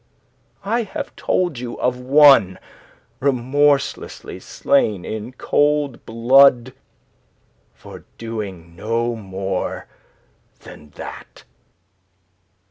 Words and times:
I 0.65 0.81
have 0.81 1.15
told 1.15 1.59
you 1.59 1.79
of 1.79 1.99
one 1.99 2.57
remorselessly 3.19 4.39
slain 4.39 5.05
in 5.05 5.31
cold 5.33 6.07
blood 6.07 6.73
for 7.75 8.03
doing 8.17 8.75
no 8.75 9.15
more 9.15 9.85
than 10.61 10.89
that. 10.95 11.43